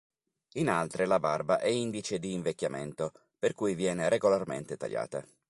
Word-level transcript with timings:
In 0.53 0.67
altre 0.67 1.05
la 1.05 1.19
barba 1.19 1.59
è 1.59 1.67
indice 1.67 2.17
di 2.17 2.33
invecchiamento, 2.33 3.11
per 3.37 3.53
cui 3.53 3.75
viene 3.75 4.09
regolarmente 4.09 4.75
tagliata. 4.75 5.23